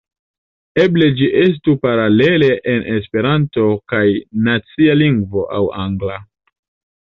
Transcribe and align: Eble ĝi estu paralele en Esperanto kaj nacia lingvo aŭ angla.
Eble 0.83 1.09
ĝi 1.17 1.27
estu 1.41 1.75
paralele 1.83 2.49
en 2.73 2.87
Esperanto 2.95 3.67
kaj 3.93 4.03
nacia 4.49 4.97
lingvo 5.03 5.45
aŭ 5.61 5.63
angla. 5.87 6.19